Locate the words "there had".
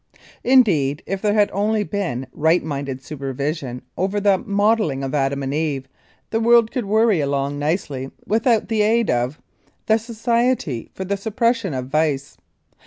1.21-1.51